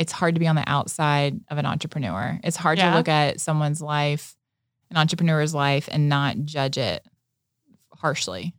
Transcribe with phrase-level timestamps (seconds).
[0.00, 2.40] It's hard to be on the outside of an entrepreneur.
[2.42, 2.90] It's hard Yeah.
[2.90, 4.34] to look at someone's life,
[4.88, 7.04] an entrepreneur's life, and not judge it
[7.98, 8.54] harshly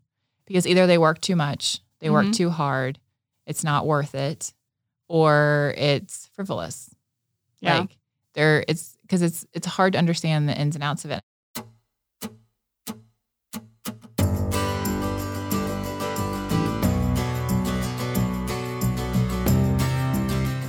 [0.46, 2.36] because either they work too much, they work Mhm.
[2.36, 3.00] too hard,
[3.48, 4.54] it's not worth it,
[5.08, 6.94] or it's frivolous.
[7.60, 7.80] Yeah.
[7.80, 7.98] Like
[8.34, 11.24] there it's because it's it's hard to understand the ins and outs of it.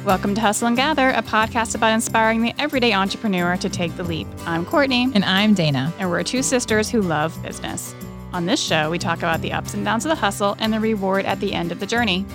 [0.05, 4.03] Welcome to Hustle and Gather, a podcast about inspiring the everyday entrepreneur to take the
[4.03, 4.27] leap.
[4.47, 5.93] I'm Courtney, And I'm Dana.
[5.99, 7.95] and we're two sisters who love business.
[8.33, 10.81] On this show, we talk about the ups and downs of the hustle and the
[10.81, 12.27] reward at the end of the journey.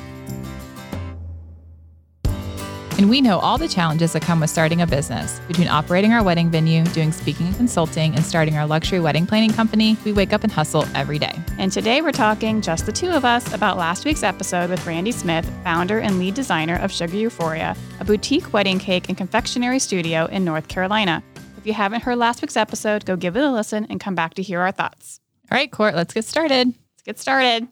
[2.98, 5.40] And we know all the challenges that come with starting a business.
[5.48, 9.54] Between operating our wedding venue, doing speaking and consulting, and starting our luxury wedding planning
[9.54, 11.34] company, we wake up and hustle every day.
[11.60, 15.12] And today we're talking, just the two of us, about last week's episode with Randy
[15.12, 20.26] Smith, founder and lead designer of Sugar Euphoria, a boutique wedding cake and confectionery studio
[20.26, 21.22] in North Carolina.
[21.60, 24.34] If you haven't heard last week's episode, go give it a listen and come back
[24.34, 25.20] to hear our thoughts.
[25.52, 26.70] All right, Court, let's get started.
[26.70, 27.68] Let's get started.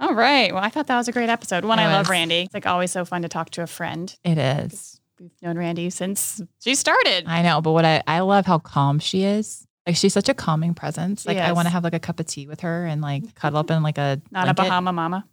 [0.00, 0.52] All right.
[0.52, 1.64] Well, I thought that was a great episode.
[1.64, 2.08] One, It I love.
[2.08, 2.40] Randy.
[2.42, 4.14] It's like always so fun to talk to a friend.
[4.24, 5.00] It is.
[5.20, 7.24] We've known Randy since she started.
[7.26, 9.66] I know, but what I, I love how calm she is.
[9.86, 11.26] Like she's such a calming presence.
[11.26, 11.54] Like I is.
[11.54, 13.82] want to have like a cup of tea with her and like cuddle up in
[13.82, 14.54] like a Not a.
[14.54, 15.26] Bahama mama.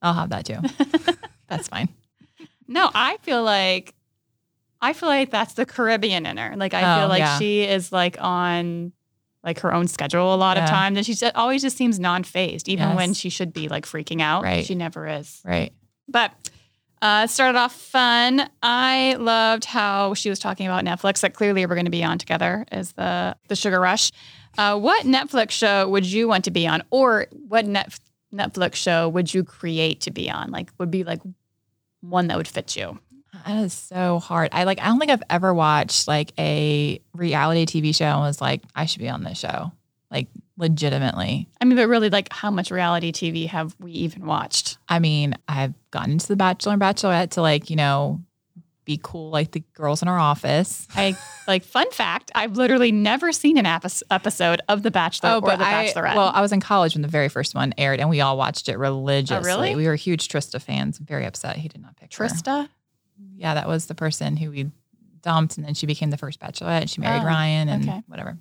[0.00, 0.58] I'll have that too.
[1.48, 1.88] That's fine.
[2.68, 3.94] No, I feel like
[4.80, 6.54] I feel like that's the Caribbean in her.
[6.56, 7.38] Like I Oh, feel like yeah.
[7.38, 8.92] she is like on
[9.44, 10.70] like her own schedule a lot of Yeah.
[10.70, 14.20] times, and she just always just seems non-phased, even when she should be like freaking
[14.22, 14.42] out.
[14.44, 14.64] Right.
[14.64, 15.40] She never is.
[15.44, 15.72] Right.
[16.08, 16.32] But
[17.00, 18.48] uh, started off fun.
[18.62, 21.20] I loved how she was talking about Netflix.
[21.20, 24.12] That clearly we're going to be on together as the the Sugar Rush.
[24.56, 27.98] Uh, what Netflix show would you want to be on, or what net,
[28.32, 30.50] Netflix show would you create to be on?
[30.52, 31.20] Like, would be like
[32.02, 32.98] one that would fit you.
[33.46, 34.50] That is so hard.
[34.52, 38.40] I like I don't think I've ever watched like a reality TV show and was
[38.40, 39.72] like, I should be on this show.
[40.10, 41.48] Like legitimately.
[41.60, 44.78] I mean, but really, like, how much reality TV have we even watched?
[44.88, 48.20] I mean, I've gotten into the Bachelor and Bachelorette to like, you know,
[48.84, 50.86] be cool like the girls in our office.
[50.94, 51.16] I
[51.46, 51.64] like.
[51.64, 55.62] Fun fact: I've literally never seen an epi- episode of The Bachelor oh, or The
[55.62, 56.16] Oh, I, Bachelorette.
[56.16, 58.68] well, I was in college when the very first one aired and we all watched
[58.68, 59.36] it religiously.
[59.50, 59.76] Oh, really?
[59.76, 60.98] We were huge Trista fans.
[60.98, 62.24] Very upset he did not pick her.
[63.36, 64.70] Yeah, that was the person who we
[65.22, 68.02] dumped and then she became the first Bachelorette and she married Oh, Ryan and okay.
[68.06, 68.36] whatever.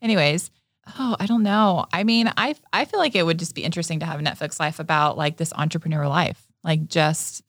[0.00, 0.50] Anyways,
[0.98, 1.86] oh, I don't know.
[1.92, 4.58] I mean, I I feel like it would just be interesting to have a Netflix
[4.60, 7.42] life about like this entrepreneur life, like just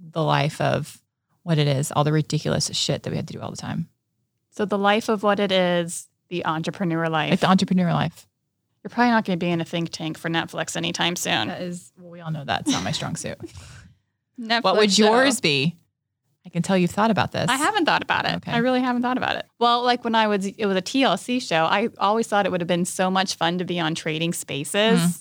[0.00, 1.00] the life of
[1.42, 3.88] what it is, all the ridiculous shit that we had to do all the time.
[4.50, 7.30] So the life of what it is, the entrepreneur life.
[7.30, 8.26] Like the entrepreneur life.
[8.82, 11.48] You're probably not going to be in a think tank for Netflix anytime soon.
[11.48, 13.38] That is, well, we all know that's not my strong suit.
[14.40, 15.76] Netflix what would yours be?
[16.46, 17.48] I can tell you've thought about this.
[17.48, 18.34] I haven't thought about it.
[18.36, 18.52] Okay.
[18.52, 19.46] I really haven't thought about it.
[19.58, 21.64] Well, like when I was, it was a TLC show.
[21.64, 25.00] I always thought it would have been so much fun to be on Trading Spaces.
[25.00, 25.20] Mhm.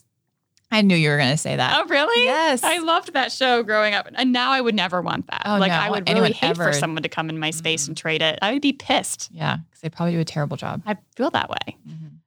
[0.72, 1.80] I knew you were going to say that.
[1.80, 2.26] Oh, really?
[2.26, 2.64] Yes.
[2.64, 5.44] I loved that show growing up, and now I would never want that.
[5.46, 5.78] Oh, like no.
[5.78, 8.24] I would Anyone really hate ever- for someone to come in my space and trade
[8.24, 8.40] it.
[8.42, 9.30] I would be pissed.
[9.32, 10.82] Yeah, because they probably do a terrible job.
[10.88, 11.78] I feel that way.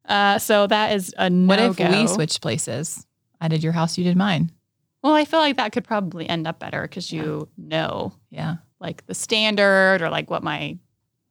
[0.08, 1.90] Uh, so that is a no What if go.
[1.90, 3.04] we switched places?
[3.40, 4.52] I did your house, you did mine.
[5.02, 9.04] Well, I feel like that could probably end up better because you know, Yeah, like
[9.06, 10.78] the standard or like what my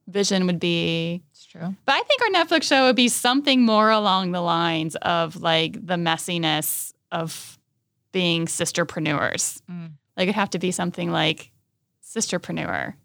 [0.07, 1.23] vision would be.
[1.31, 1.73] it's true.
[1.85, 5.73] But I think our Netflix show would be something more along the lines of like
[5.73, 7.57] the messiness of
[8.11, 9.61] being sisterpreneurs.
[9.71, 9.93] Mm.
[10.17, 11.51] Like it'd have to be something like
[12.03, 12.95] sisterpreneur, There'd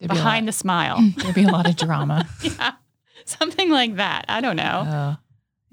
[0.00, 0.98] be behind lot- the smile.
[1.16, 2.26] There'd be a lot of drama.
[2.42, 2.72] yeah.
[3.26, 4.24] Something like that.
[4.28, 4.84] I don't know.
[4.86, 5.16] Oh,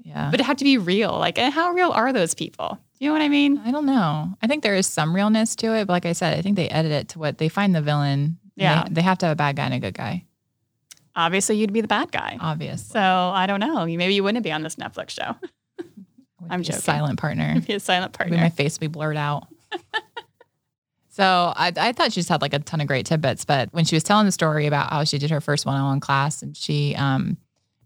[0.04, 0.30] yeah.
[0.30, 1.18] But it had to be real.
[1.18, 2.78] Like, and how real are those people?
[2.98, 3.58] You know what I mean?
[3.58, 4.32] I don't know.
[4.42, 6.68] I think there is some realness to it, but like I said, I think they
[6.68, 8.38] edit it to what they find the villain.
[8.54, 8.84] Yeah.
[8.84, 10.24] They, they have to have a bad guy and a good guy.
[11.14, 12.36] Obviously, you'd be the bad guy.
[12.40, 12.86] Obvious.
[12.86, 13.86] So I don't know.
[13.86, 15.34] Maybe you wouldn't be on this Netflix show.
[16.50, 16.80] I'm joking.
[16.80, 17.60] Silent partner.
[17.66, 18.36] be a silent partner.
[18.36, 19.48] Maybe my face would be blurred out.
[21.08, 23.44] so I, I thought she just had like a ton of great tidbits.
[23.44, 26.42] But when she was telling the story about how she did her first one-on-one class
[26.42, 27.36] and she, um,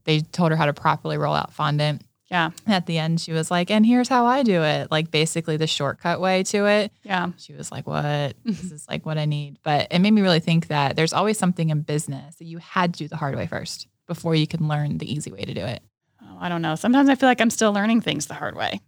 [0.05, 2.03] they told her how to properly roll out fondant.
[2.31, 2.50] Yeah.
[2.67, 5.67] At the end, she was like, "And here's how I do it." Like basically the
[5.67, 6.93] shortcut way to it.
[7.03, 7.31] Yeah.
[7.38, 8.37] She was like, "What?
[8.44, 11.38] this is like what I need." But it made me really think that there's always
[11.38, 14.69] something in business that you had to do the hard way first before you can
[14.69, 15.82] learn the easy way to do it.
[16.23, 16.77] Oh, I don't know.
[16.77, 18.81] Sometimes I feel like I'm still learning things the hard way.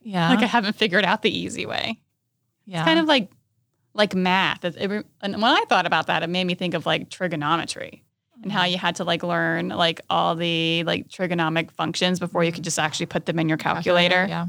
[0.00, 0.28] Yeah.
[0.30, 1.98] Like I haven't figured out the easy way.
[2.66, 2.78] yeah.
[2.80, 3.30] It's kind of like
[3.94, 4.64] like math.
[4.64, 8.04] It- it- and when I thought about that, it made me think of like trigonometry
[8.42, 12.52] and how you had to like learn like all the like trigonomic functions before you
[12.52, 14.26] could just actually put them in your calculator.
[14.28, 14.46] Yeah.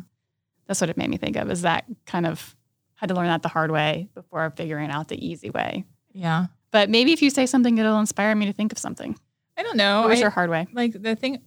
[0.68, 1.50] That's what it made me think of.
[1.52, 2.56] Is that kind of
[2.96, 5.84] had to learn that the hard way before figuring out the easy way.
[6.14, 6.48] Yeah.
[6.72, 9.18] But maybe if you say something, it'll inspire me to think of something.
[9.58, 10.02] I don't know.
[10.02, 10.68] What was I- your hard way?
[10.74, 11.42] like the thing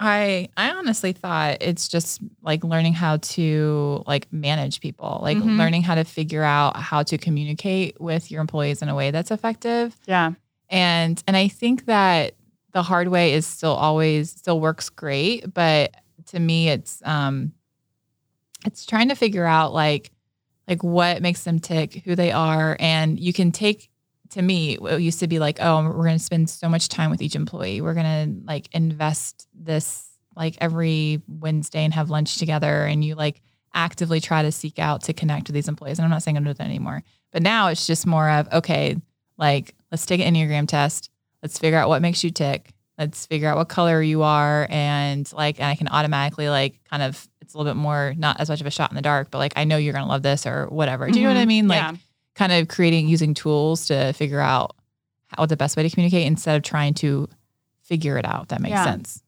[0.00, 5.56] I I honestly thought it's just like learning how to like manage people, like Mhm.
[5.56, 9.30] learning how to figure out how to communicate with your employees in a way that's
[9.30, 9.96] effective.
[10.06, 10.32] Yeah.
[10.70, 12.34] And and I think that
[12.72, 15.94] the hard way is still always still works great, but
[16.26, 17.52] to me it's um
[18.66, 20.10] it's trying to figure out like
[20.66, 23.90] like what makes them tick, who they are, and you can take
[24.30, 27.10] to me it used to be like, oh, we're going to spend so much time
[27.10, 27.80] with each employee.
[27.80, 33.14] We're going to like invest this like every Wednesday and have lunch together and you
[33.14, 33.40] like
[33.74, 35.98] actively try to seek out to connect with these employees.
[35.98, 37.02] And I'm not saying I'm doing that anymore.
[37.32, 38.96] But now it's just more of, okay,
[39.38, 41.10] like let's take an Enneagram test.
[41.42, 42.72] Let's figure out what makes you tick.
[42.98, 44.66] Let's figure out what color you are.
[44.70, 48.40] And like, and I can automatically like kind of, it's a little bit more, not
[48.40, 50.08] as much of a shot in the dark, but like, I know you're going to
[50.08, 51.08] love this or whatever.
[51.10, 51.48] Do you know what I Mhm.
[51.48, 51.68] mean?
[51.68, 51.92] Like, yeah.
[52.36, 54.76] kind of creating, using tools to figure out
[55.26, 57.28] how the best way to communicate instead of trying to
[57.82, 58.48] figure it out.
[58.50, 58.84] That makes Yeah.
[58.84, 59.22] sense.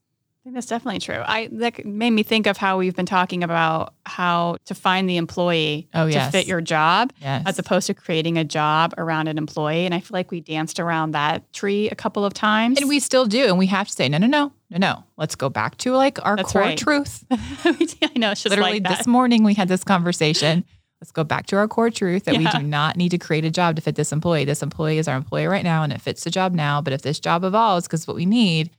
[0.47, 1.21] Think that's definitely true.
[1.27, 5.17] I that made me think of how we've been talking about how to find the
[5.17, 6.31] employee Oh, to yes.
[6.31, 7.43] fit your job Yes.
[7.47, 9.87] as opposed to creating a job around an employee.
[9.87, 12.79] And I feel like we danced around that tree a couple of times.
[12.79, 13.47] and we still do.
[13.47, 15.03] And we have to say, no, no, no, no, no.
[15.17, 16.79] Let's go back to like our That's core right.
[16.79, 17.25] truth.
[17.33, 20.65] I know it's Literally like this morning we had this conversation.
[21.01, 23.51] Let's go back to our core truth that we do not need to create a
[23.51, 24.45] job to fit this employee.
[24.45, 26.81] This employee is our employee right now and it fits the job now.
[26.81, 28.71] But if this job evolves because what we need,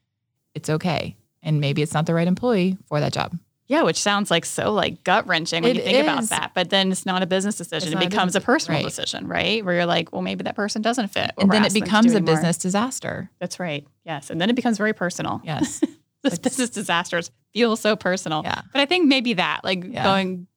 [0.56, 1.18] it's okay.
[1.48, 3.36] And maybe it's not the right employee for that job.
[3.68, 6.52] Yeah, which sounds like so like gut wrenching when It you think about that.
[6.54, 7.88] But then it's not a business decision.
[7.88, 8.86] It's It not a becomes a personal right.
[8.86, 9.64] decision, right?
[9.66, 11.32] Where you're like, well, maybe that person doesn't fit.
[11.38, 13.30] and then it asking them to becomes a business disaster.
[13.40, 13.86] That's right.
[14.06, 14.30] Yes.
[14.30, 15.42] And then it becomes very personal.
[15.44, 15.82] Yes.
[16.24, 18.42] This It's- business disasters feel so personal.
[18.44, 18.62] yeah.
[18.74, 20.04] But I think maybe that, like Yeah.
[20.04, 20.48] going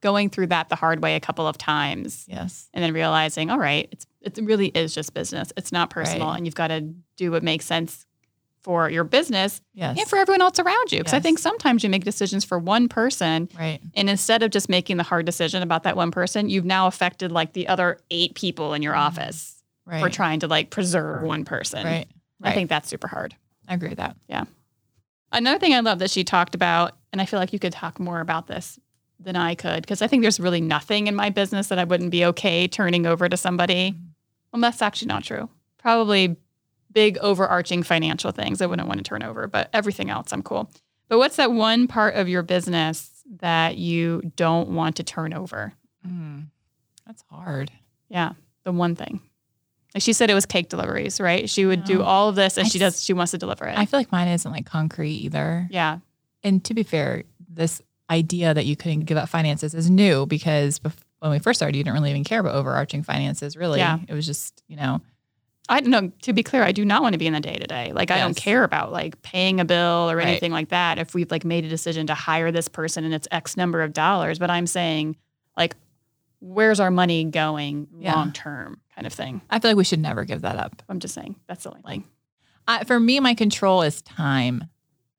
[0.00, 2.68] going through that the hard way a couple of times Yes.
[2.74, 5.52] and then realizing, all right, it's it really is just business.
[5.56, 6.28] It's not personal.
[6.28, 6.36] Right.
[6.38, 6.80] And you've got to
[7.16, 8.06] do what makes sense
[8.62, 9.98] for your business Yes.
[9.98, 10.98] and for everyone else around you.
[10.98, 13.80] Because I think sometimes you make decisions for one person right.
[13.94, 17.32] and instead of just making the hard decision about that one person, you've now affected
[17.32, 19.02] like the other eight people in your mm-hmm.
[19.02, 20.00] office Right.
[20.00, 21.84] for trying to like preserve one person.
[21.84, 22.06] Right.
[22.40, 23.34] I think that's super hard.
[23.66, 24.16] I agree with that.
[24.28, 24.44] Yeah.
[25.32, 27.98] Another thing I love that she talked about, and I feel like you could talk
[27.98, 28.78] more about this
[29.18, 32.10] than I could, because I think there's really nothing in my business that I wouldn't
[32.10, 33.92] be okay turning over to somebody.
[33.92, 34.04] Mm-hmm.
[34.52, 35.48] Well, that's actually not true.
[35.78, 36.36] Probably
[36.92, 40.70] big overarching financial things I wouldn't want to turn over, but everything else I'm cool.
[41.08, 43.10] But what's that one part of your business
[43.40, 45.72] that you don't want to turn over?
[46.06, 46.46] Mm.
[47.06, 47.70] That's hard.
[48.08, 48.32] Yeah,
[48.64, 49.20] the one thing.
[49.94, 51.48] Like she said, it was cake deliveries, right?
[51.50, 53.02] She would do all of this, and I she does.
[53.04, 53.76] She wants to deliver it.
[53.78, 55.68] I feel like mine isn't like concrete either.
[55.70, 55.98] yeah,
[56.42, 60.80] And to be fair, this idea that you couldn't give up finances is new because
[61.18, 63.54] when we first started, you didn't really even care about overarching finances.
[63.56, 63.98] Really, Yeah.
[64.08, 65.00] it was just you know,
[65.68, 66.12] I don't know.
[66.22, 67.92] To be clear, I do not want to be in the day to day.
[67.92, 70.26] Like I don't care about like paying a bill or Right.
[70.26, 70.98] anything like that.
[70.98, 73.92] If we've like made a decision to hire this person and it's X number of
[73.92, 75.16] dollars, but I'm saying
[75.56, 75.76] like,
[76.40, 78.14] where's our money going Yeah.
[78.14, 79.40] long term, kind of thing.
[79.50, 80.82] I feel like we should never give that up.
[80.88, 82.04] I'm just saying that's the only thing.
[82.66, 84.64] I, for me, my control is time.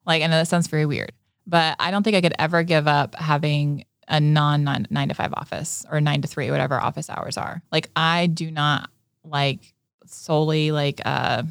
[0.05, 1.13] Like I know that sounds very weird,
[1.47, 5.33] but I don't think I could ever give up having a non nine to five
[5.33, 7.61] office or nine to three, whatever office hours are.
[7.71, 8.89] Like I do not
[9.23, 9.72] like
[10.05, 11.43] solely like uh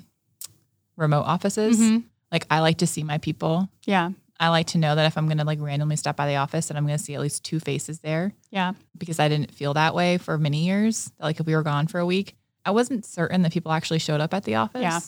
[0.97, 1.79] remote offices.
[1.79, 2.05] Mhm.
[2.31, 3.69] Like I like to see my people.
[3.85, 6.67] Yeah, I like to know that if I'm gonna like randomly stop by the office
[6.69, 9.95] that I'm gonna see at least two faces there yeah, because I didn't feel that
[9.95, 11.13] way for many years.
[11.21, 14.21] Like if we were gone for a week, I wasn't certain that people actually showed
[14.21, 14.83] up at the office.
[14.83, 15.01] Yeah.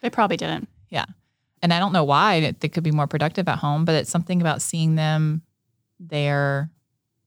[0.00, 0.68] they probably didn't.
[0.88, 1.04] Yeah.
[1.62, 4.40] And I don't know why they could be more productive at home, but it's something
[4.40, 5.42] about seeing them
[5.98, 6.70] there,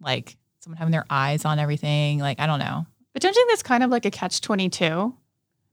[0.02, 2.20] like someone having their eyes on everything.
[2.20, 2.86] Like I don't know.
[3.14, 5.14] But don't you think that's kind of like a catch 22?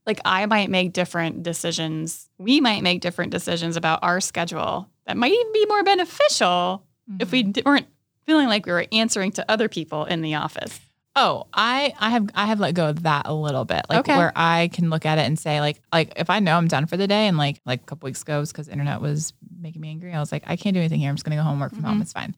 [0.06, 2.28] Like, I might make different decisions.
[2.38, 6.82] We might make different decisions about our schedule that might even be more beneficial
[7.18, 7.86] if we d- weren't
[8.26, 10.78] feeling like we were answering to other people in the office.
[11.16, 13.82] Oh, I I have I have let go of that a little bit.
[13.90, 14.16] Like Okay.
[14.16, 16.86] where I can look at it and say like like if I know I'm done
[16.86, 19.90] for the day and like like a couple weeks ago because internet was making me
[19.90, 21.08] angry, I was like I can't do anything here.
[21.10, 21.98] I'm just gonna go home work from home.
[21.98, 22.02] Mhm.
[22.02, 22.36] It's fine.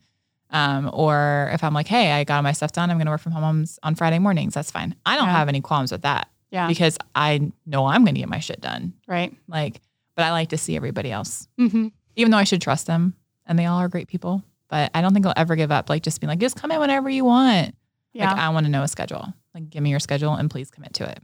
[0.50, 3.20] Um, or if I'm like, hey, I got all my stuff done, I'm gonna work
[3.20, 4.54] from home on, on Friday mornings.
[4.54, 4.94] That's fine.
[5.04, 5.32] I don't Yeah.
[5.36, 6.68] have any qualms with that Yeah.
[6.68, 8.92] because I know I'm gonna get my shit done.
[9.08, 9.34] Right.
[9.48, 9.80] Like
[10.14, 11.88] but I like to see everybody else, Mm-hmm.
[12.16, 13.14] even though I should trust them
[13.46, 14.44] and they all are great people.
[14.68, 15.88] But I don't think I'll ever give up.
[15.90, 17.74] Like just being like, just come in whenever you want.
[18.12, 18.30] Yeah.
[18.30, 19.26] Like I want to know a schedule.
[19.54, 21.20] Like give me your schedule and please commit to it.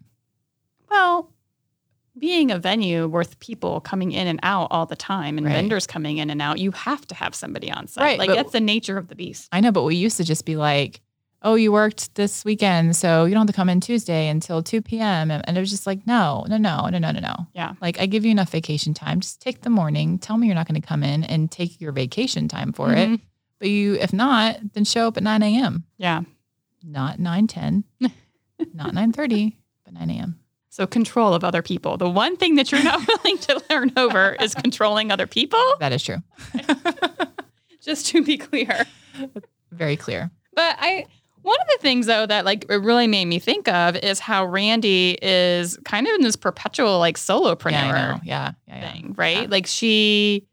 [0.90, 1.30] well,
[2.18, 5.52] being a venue worth people coming in and out all the time and Right.
[5.52, 8.02] vendors coming in and out, you have to have somebody on site.
[8.02, 9.48] Right, Like that's the nature of the beast.
[9.52, 11.00] I know, but we used to just be like,
[11.42, 14.82] oh, you worked this weekend, so you don't have to come in Tuesday until 2
[14.82, 15.30] p.m.
[15.30, 17.46] And, it was just like, no, no, no, no, no, no, no.
[17.54, 17.74] Yeah.
[17.80, 19.20] Like I give you enough vacation time.
[19.20, 20.18] Just take the morning.
[20.18, 23.08] Tell me you're not going to come in and take your vacation time for it.
[23.08, 23.20] Mhm.
[23.60, 25.84] But you, if not, then show up at 9 a.m.
[25.96, 26.22] Yeah.
[26.84, 27.84] Not 9 10,
[28.74, 30.38] not 9 30, but 9 a.m.
[30.70, 31.96] So control of other people.
[31.96, 35.58] The one thing that you're not willing to learn over is controlling other people.
[35.80, 36.18] That is true.
[37.80, 38.86] Just to be clear.
[39.72, 40.30] Very clear.
[40.54, 41.06] But I
[41.48, 44.44] one of the things though that like it really made me think of is how
[44.44, 48.52] Randy is kind of in this perpetual like solopreneur Yeah, Yeah.
[48.68, 48.92] Yeah.
[48.92, 49.42] thing, right?
[49.42, 49.48] Yeah.
[49.48, 50.44] Like she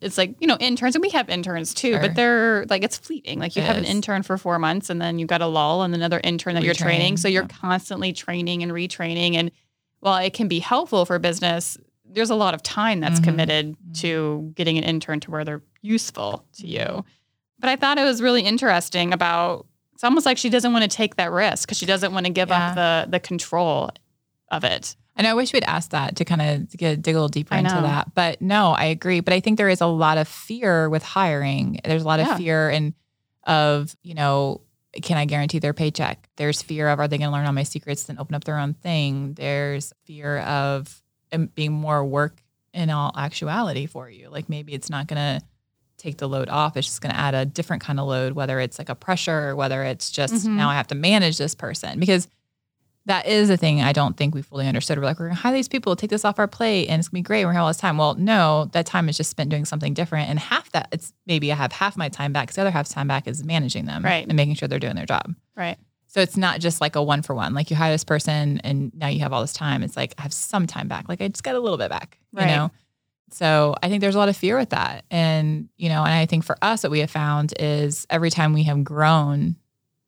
[0.00, 2.00] it's like, you know, interns and we have interns too, Sure.
[2.00, 3.38] but they're like it's fleeting.
[3.38, 5.82] Like you It have an intern for 4 months and then you got a lull
[5.82, 7.48] and another intern that you're training, so you're yeah.
[7.60, 9.50] constantly training and retraining and
[10.00, 13.24] while it can be helpful for business, there's a lot of time that's Mhm.
[13.24, 17.04] committed to getting an intern to where they're useful to you.
[17.60, 19.66] But I thought it was really interesting about
[20.02, 22.32] it's almost like she doesn't want to take that risk because she doesn't want to
[22.32, 23.88] give up the the control
[24.50, 24.96] of it.
[25.14, 27.70] And I wish we'd asked that to kind of get dig a little deeper into
[27.70, 28.12] that.
[28.12, 29.20] But no, I agree.
[29.20, 31.78] But I think there is a lot of fear with hiring.
[31.84, 32.32] There's a lot Yeah.
[32.32, 32.94] of fear and
[33.44, 34.62] of, you know,
[35.02, 36.28] can I guarantee their paycheck?
[36.36, 38.58] There's fear of are they going to learn all my secrets and open up their
[38.58, 39.34] own thing?
[39.34, 41.00] There's fear of
[41.32, 42.42] um, being more work
[42.74, 44.30] in all actuality for you.
[44.30, 45.46] Like maybe it's not going to
[46.02, 46.76] take the load off.
[46.76, 49.48] It's just going to add a different kind of load, whether it's like a pressure
[49.50, 50.56] or whether it's just Mhm.
[50.56, 52.28] now I have to manage this person because
[53.06, 54.96] that is a thing I don't think we fully understood.
[54.98, 57.18] We're like, we're gonna hire these people, take this off our plate, and it's gonna
[57.18, 57.44] be great.
[57.44, 57.98] We're here all this time.
[57.98, 60.28] Well, no, that time is just spent doing something different.
[60.30, 62.88] And half that it's maybe I have half my time back because the other half
[62.88, 64.24] time back is managing them Right.
[64.26, 65.34] and making sure they're doing their job.
[65.56, 65.78] Right.
[66.06, 67.54] So it's not just like a one for one.
[67.54, 69.82] Like you hire this person and now you have all this time.
[69.82, 71.08] It's like I have some time back.
[71.08, 72.18] Like I just got a little bit back.
[72.32, 72.50] Right.
[72.50, 72.70] You know?
[73.32, 75.04] So I think there's a lot of fear with that.
[75.10, 78.52] And, you know, and I think for us what we have found is every time
[78.52, 79.56] we have grown,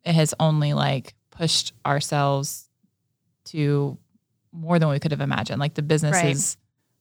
[0.05, 2.69] it has only like pushed ourselves
[3.47, 3.99] to
[4.53, 5.59] more than we could have imagined.
[5.59, 6.27] Like the business Right.
[6.35, 6.57] is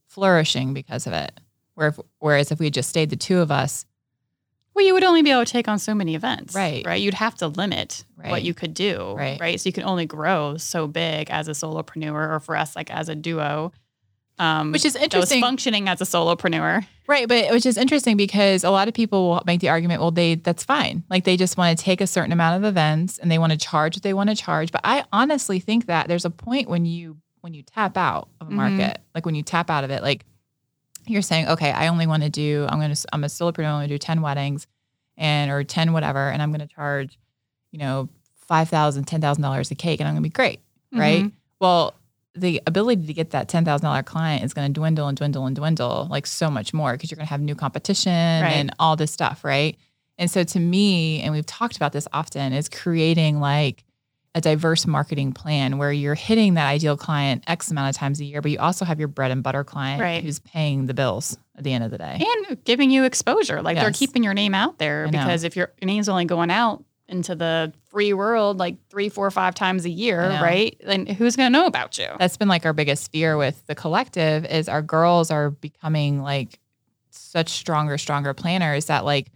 [0.07, 1.39] flourishing because of it.
[1.75, 3.85] Where if, whereas if we had just stayed the two of us,
[4.75, 6.55] Well, you would only be able to take on so many events.
[6.55, 6.85] Right.
[6.85, 7.01] Right.
[7.01, 9.13] You'd have to limit what you could do.
[9.15, 9.39] Right.
[9.39, 9.59] Right.
[9.59, 13.09] So you can only grow so big as a solopreneur or for us, like as
[13.09, 13.71] a duo.
[14.39, 15.41] Um, which is interesting.
[15.41, 16.85] functioning as a solopreneur.
[17.07, 20.11] Right, but which is interesting because a lot of people will make the argument, well,
[20.11, 21.03] they that's fine.
[21.09, 23.57] Like they just want to take a certain amount of events and they want to
[23.57, 24.71] charge what they want to charge.
[24.71, 28.47] But I honestly think that there's a point when you when you tap out of
[28.47, 28.55] a Mhm.
[28.55, 30.25] market, like when you tap out of it, like
[31.05, 33.75] you're saying, okay, I only want to do, I'm going to, I'm a solopreneur, I'm
[33.79, 34.65] going to do 10 weddings
[35.17, 36.29] and, or 10 whatever.
[36.29, 37.19] And I'm going to charge,
[37.73, 38.07] you know,
[38.49, 40.61] $5,000, $10,000 a cake and I'm going to be great.
[40.93, 41.25] Right.
[41.25, 41.31] Mhm.
[41.59, 41.93] Well,
[42.35, 45.45] the ability to get that ten thousand dollar client is going to dwindle and dwindle
[45.45, 48.95] and dwindle like so much more because you're going to have new competition and all
[48.95, 49.77] this stuff, right?
[50.17, 53.83] And so to me, and we've talked about this often, is creating like
[54.35, 58.25] a diverse marketing plan where you're hitting that ideal client X amount of times a
[58.25, 60.23] year, but you also have your bread and butter client Right.
[60.23, 62.19] who's paying the bills at the end of the day.
[62.47, 63.61] And giving you exposure.
[63.61, 65.19] Like they're keeping your name out there I know.
[65.19, 69.29] because if your your name's only going out into the free world like three, four,
[69.29, 70.75] five times a year, right?
[70.85, 72.07] Then who's going to know about you?
[72.17, 76.59] that's been like our biggest fear with the collective is our girls are becoming like
[77.11, 79.27] such stronger stronger planners that like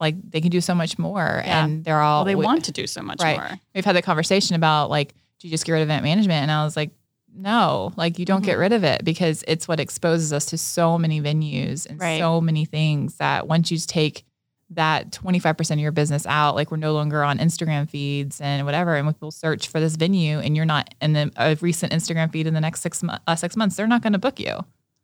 [0.00, 1.64] like they can do so much more Yeah.
[1.64, 3.36] and they're all Well, they we- want to do so much Right.
[3.38, 3.50] more.
[3.74, 6.50] we've had the conversation about like do you just get rid of event management and
[6.50, 6.90] i was like
[7.34, 8.60] no like you don't get Mhm.
[8.60, 12.18] rid of it because it's what exposes us to so many venues and Right.
[12.18, 14.24] so many things that once you take
[14.70, 18.96] that 25% of your business out like we're no longer on instagram feeds and whatever
[18.96, 22.30] and when people search for this venue and you're not in the a recent instagram
[22.32, 24.54] feed in the next six, uh, six months they're not going to book you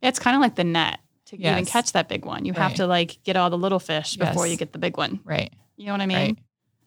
[0.03, 1.69] It's kind of like the net to even Yes.
[1.71, 2.45] catch that big one.
[2.45, 4.51] You have to like get all the little fish before Yes.
[4.53, 5.21] you get the big one.
[5.25, 6.17] right You know what I mean?
[6.19, 6.39] Right.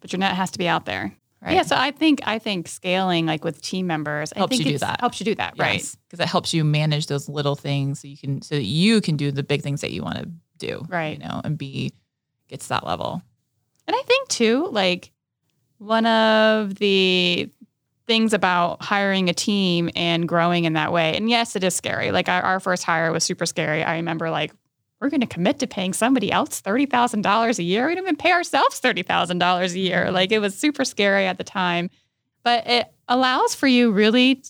[0.01, 1.15] But your net has to be out there.
[1.41, 1.62] right Yeah.
[1.63, 4.77] So I think I think scaling like with team members I Helps think you do
[4.79, 5.00] that.
[5.00, 5.82] Helps you do that, right?
[6.10, 9.15] because it helps you manage those little things so you can so that you can
[9.15, 11.17] do the big things that you want to do Right.
[11.17, 11.94] you know and be
[12.48, 13.22] get to that level
[13.88, 15.12] And I think too, like
[15.78, 17.50] one of the
[18.08, 22.12] things about hiring a team and growing in that way, and yes, it is scary.
[22.12, 23.84] Like our, our first hire was super scary.
[23.84, 24.54] I remember like
[25.02, 27.88] we're going to commit to paying somebody else thirty thousand dollars a year.
[27.88, 30.06] We don't even pay ourselves thirty thousand dollars a year.
[30.06, 30.14] Mm-hmm.
[30.14, 31.90] Like it was super scary at the time,
[32.44, 34.42] but it allows for you really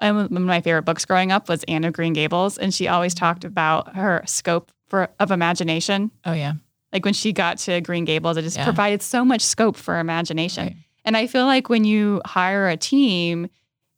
[0.00, 2.88] and one of my favorite books growing up was Anne of Green Gables, and she
[2.88, 3.24] always mm-hmm.
[3.24, 6.10] talked about her scope for of imagination.
[6.24, 6.54] Oh yeah.
[6.92, 8.64] Like when she got to Green Gables, it just Yeah.
[8.64, 10.66] provided so much scope for imagination.
[10.66, 10.76] Right.
[11.04, 13.48] And I feel like when you hire a team,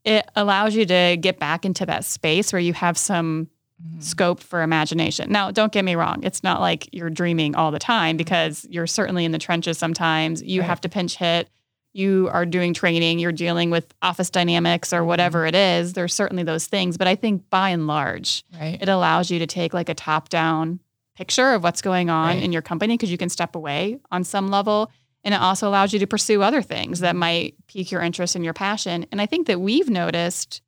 [0.05, 3.49] it allows you to get back into that space where you have some
[3.83, 4.03] Mhm.
[4.03, 5.31] scope for imagination.
[5.33, 8.87] Now, don't get me wrong, it's not like you're dreaming all the time because you're
[8.87, 10.43] certainly in the trenches sometimes.
[10.43, 10.69] You Right.
[10.69, 11.49] have to pinch hit.
[11.95, 15.93] You are doing training, you're dealing with office dynamics or whatever it is.
[15.95, 18.79] There's certainly those things, but I think by and large, Right.
[18.81, 20.79] it allows you to take like a top down
[21.17, 22.43] picture of what's going on Right.
[22.43, 24.91] in your company because you can step away on some level.
[25.25, 28.45] And it also allows you to pursue other things that might pique your interest and
[28.45, 29.07] your passion.
[29.13, 30.63] And I think that we've noticed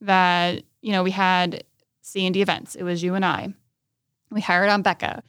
[0.00, 1.64] that, you know, we had
[2.00, 2.74] C and D events.
[2.74, 3.54] It was you and I.
[4.30, 5.22] We hired on Becca.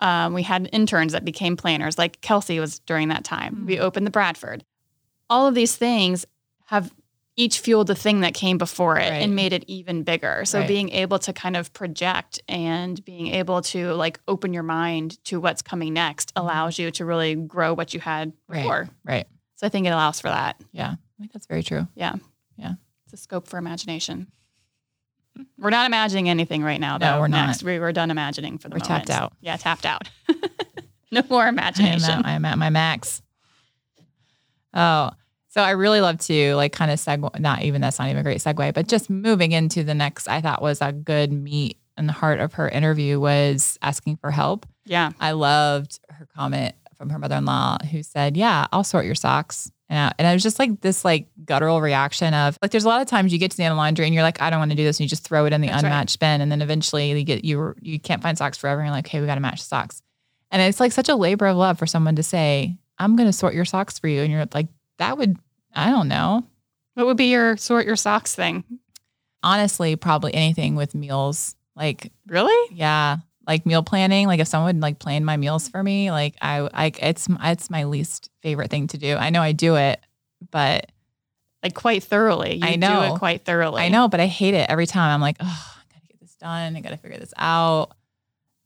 [0.00, 3.56] Um, we had interns that became planners, like Kelsey was during that time.
[3.56, 3.66] Mm.
[3.66, 4.64] We opened the Bradford.
[5.30, 6.26] All of these things
[6.66, 6.92] have
[7.36, 9.22] each fueled the thing that came before it Right.
[9.22, 10.44] and made it even bigger.
[10.44, 10.68] So Right.
[10.68, 15.40] being able to kind of project and being able to like open your mind to
[15.40, 16.46] what's coming next mm-hmm.
[16.46, 18.58] allows you to really grow what you had Right.
[18.62, 18.88] before.
[19.04, 19.26] Right.
[19.56, 20.60] So I think it allows for that.
[20.72, 20.90] Yeah.
[20.92, 21.88] I think that's very true.
[21.94, 22.14] Yeah.
[22.56, 22.74] Yeah.
[23.06, 24.28] It's a scope for imagination.
[25.58, 27.46] We're not imagining anything right now, No, we're not.
[27.46, 29.06] Next, we were done imagining for the We're moment.
[29.08, 29.32] tapped out.
[29.40, 30.08] Yeah, tapped out.
[31.10, 32.10] no more I am, imagination.
[32.20, 33.20] at, I am at my max.
[34.72, 35.10] Oh,
[35.54, 38.22] so I really love to like kind of segue, not even that's not even a
[38.24, 42.08] great segue, but just moving into the next, I thought was a good meat in
[42.08, 44.66] the heart of her interview was asking for help.
[44.84, 45.12] Yeah.
[45.20, 49.14] I loved her comment from her mother in law who said, Yeah, I'll sort your
[49.14, 49.70] socks.
[49.88, 52.88] And I, and I was just like this like guttural reaction of like there's a
[52.88, 54.58] lot of times you get to the end of laundry and you're like I don't
[54.58, 55.88] want to do this and you just throw it in the That's right.
[55.88, 58.96] unmatched bin and then eventually you get you you can't find socks forever and you're
[58.96, 60.02] like hey we got to match socks
[60.50, 63.32] and it's like such a labor of love for someone to say I'm going to
[63.32, 64.68] sort your socks for you and you're like
[64.98, 65.36] that would
[65.74, 66.44] I don't know
[66.94, 68.64] What would be your sort your socks thing?
[69.42, 72.74] honestly probably anything with meals like Really?
[72.76, 76.34] yeah like meal planning like if someone would like plan my meals for me like
[76.40, 80.00] i i it's it's my least favorite thing to do i know i do it
[80.50, 80.90] but
[81.62, 82.54] Like quite thoroughly.
[82.56, 83.02] You I do know.
[83.14, 83.82] it quite thoroughly.
[83.82, 85.44] i know but i hate it every time i'm like oh
[85.78, 87.90] i gotta get this done i gotta figure this out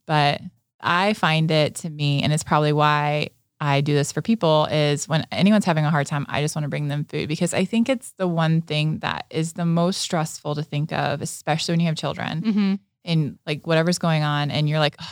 [0.06, 0.40] but
[0.80, 5.08] i find it to me and it's probably why i do this for people is
[5.08, 7.64] when anyone's having a hard time i just want to bring them food because i
[7.64, 11.80] think it's the one thing that is the most stressful to think of especially when
[11.80, 15.06] you have children hmm and like whatever's going on and you're like "Ugh,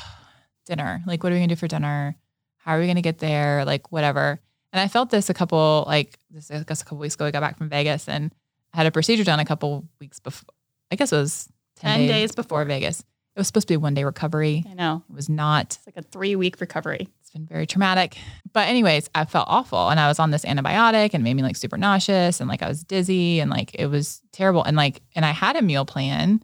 [0.67, 1.03] dinner.
[1.07, 2.17] Like what are we gonna do for dinner?
[2.59, 3.65] How are we gonna get there?
[3.65, 4.41] Like whatever.
[4.73, 7.31] And i felt this a couple like this i guess a couple weeks ago i
[7.31, 8.35] got back from vegas and
[8.75, 10.53] I had a procedure done a couple weeks before
[10.91, 12.65] i guess it was 10, 10 days before.
[12.67, 13.01] vegas.
[13.01, 14.65] It was supposed to be a one day recovery.
[14.69, 15.03] I know.
[15.09, 15.77] it was not.
[15.77, 17.09] It's like a three week recovery.
[17.37, 18.17] Been very traumatic.
[18.53, 21.43] But anyways, I felt awful and I was on this antibiotic and it made me
[21.43, 24.63] like super nauseous and like I was dizzy and like it was terrible.
[24.63, 26.43] And like and I had a meal plan.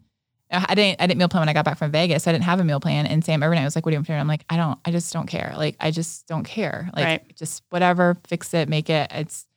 [0.51, 2.27] I didn't I didn't meal plan when I got back from Vegas.
[2.27, 3.07] I didn't have a meal plan.
[3.07, 4.21] And Sam every night was like, What do you want for dinner?
[4.21, 5.53] I'm like, I don't, I just don't care.
[5.57, 6.89] Like I just don't care.
[6.95, 7.35] Like Right.
[7.35, 9.11] just whatever, fix it, make it.
[9.11, 9.47] It's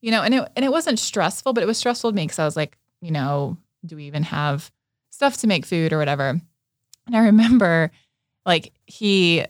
[0.00, 2.38] you know, and it and it wasn't stressful, but it was stressful to me because
[2.38, 4.70] I was like, you know, do we even have
[5.10, 6.40] stuff to make food or whatever?
[7.06, 7.90] And I remember
[8.46, 9.44] like he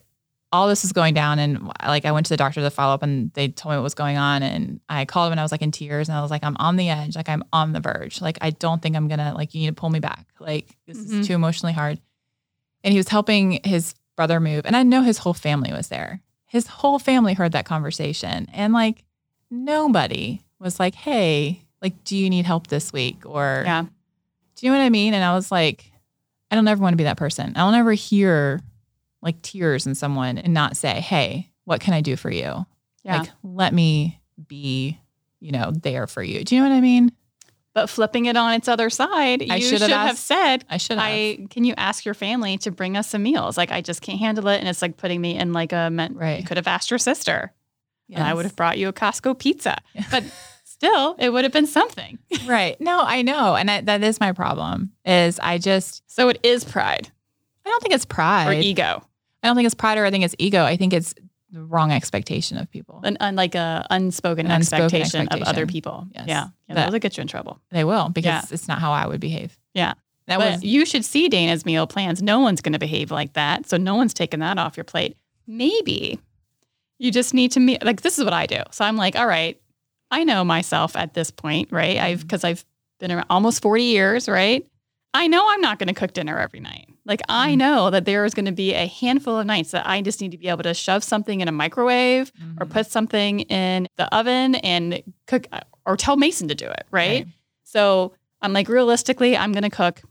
[0.52, 3.02] all this is going down and like I went to the doctor to follow up
[3.02, 5.50] and they told me what was going on and I called him and I was
[5.52, 7.80] like in tears and I was like I'm on the edge like I'm on the
[7.80, 10.76] verge like I don't think I'm gonna like you need to pull me back like
[10.86, 11.20] this Mhm.
[11.20, 12.00] is too emotionally hard
[12.84, 16.20] and he was helping his brother move and I know his whole family was there
[16.46, 19.04] his whole family heard that conversation and like
[19.50, 23.82] nobody was like hey like do you need help this week or Yeah.
[23.82, 25.12] do you know what I mean?
[25.12, 25.90] And I was like,
[26.50, 27.52] I don't ever want to be that person.
[27.56, 28.60] I'll never hear
[29.22, 32.66] like tears in someone and not say, Hey, what can I do for you?
[33.02, 33.18] Yeah.
[33.18, 35.00] Like, let me be,
[35.40, 36.44] you know, there for you.
[36.44, 37.12] Do you know what I mean?
[37.76, 40.96] but flipping it on its other side, I you should have have, said, I should
[40.96, 41.06] have.
[41.06, 43.58] I can you ask your family to bring us some meals?
[43.58, 44.60] Like I just can't handle it.
[44.60, 46.40] And it's like putting me in like a meant Right.
[46.40, 47.52] you could have asked your sister.
[48.10, 49.76] And I would have brought you a Costco pizza.
[50.10, 50.24] But
[50.64, 52.18] still, it would have been something.
[52.46, 52.80] right.
[52.80, 53.56] No, I know.
[53.56, 57.10] And I, that is my problem is I just, So it is pride
[57.66, 58.48] I don't think it's pride.
[58.48, 59.02] or ego.
[59.42, 60.64] I don't think it's pride or I think it's ego.
[60.64, 61.14] I think it's
[61.50, 63.00] the wrong expectation of people.
[63.04, 66.06] An, un, like a unspoken, An unspoken expectation, of other people.
[66.14, 66.24] Yes.
[66.26, 66.48] Yeah.
[66.68, 66.74] Yeah.
[66.74, 67.60] That- That'll get you in trouble.
[67.70, 68.42] They will because Yeah.
[68.54, 69.58] it's not how I would behave.
[69.74, 69.94] Yeah.
[70.26, 72.22] That but was you should see Dana's meal plans.
[72.22, 73.68] No one's going to behave like that.
[73.68, 75.16] So no one's taking that off your plate.
[75.46, 76.18] Maybe
[76.98, 78.60] you just need to meet, like, this is what I do.
[78.72, 79.60] So I'm like, all right,
[80.10, 81.98] I know myself at this point, right?
[81.98, 82.26] I've, mm-hmm.
[82.26, 82.64] because I've
[82.98, 84.66] been around almost 40 years, right?
[85.14, 86.88] I know I'm not going to cook dinner every night.
[87.06, 87.58] Like, I Mhm.
[87.58, 90.32] know that there is going to be a handful of nights that I just need
[90.32, 92.70] to be able to shove something in a microwave or Mhm.
[92.70, 95.46] put something in the oven and cook
[95.86, 97.26] or tell Mason to do it, right?
[97.62, 100.02] So I'm like, realistically, I'm going to cook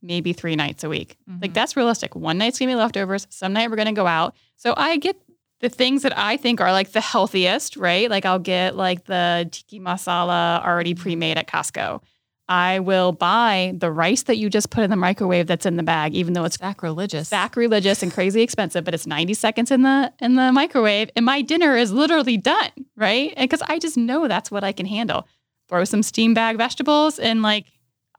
[0.00, 1.16] maybe three nights a week.
[1.40, 1.54] Like, Mhm.
[1.54, 2.14] that's realistic.
[2.14, 3.26] One night's going to be leftovers.
[3.30, 4.34] Some night we're going to go out.
[4.56, 5.16] So I get
[5.60, 8.10] the things that I think are like the healthiest, right?
[8.10, 12.02] Like, I'll get like the tiki masala already pre made at Costco.
[12.48, 15.82] I will buy the rice that you just put in the microwave that's in the
[15.82, 17.28] bag, even though it's sacrilegious.
[17.28, 21.40] sacrilegious and crazy expensive, but it's 90 seconds in the in the microwave and my
[21.40, 23.32] dinner is literally done, right?
[23.36, 25.26] And cuz I just know that's what I can handle.
[25.70, 27.66] Throw some steam bag vegetables and like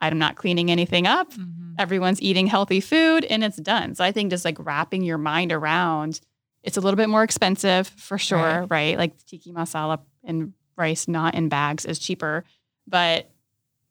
[0.01, 1.31] I'm not cleaning anything up.
[1.33, 1.75] Mhm.
[1.77, 3.93] Everyone's eating healthy food and it's done.
[3.95, 6.19] So I think just like wrapping your mind around
[6.63, 8.71] it's a little bit more expensive for sure, Right.
[8.71, 8.97] right?
[8.97, 12.43] Like tiki masala and rice not in bags is cheaper,
[12.87, 13.29] but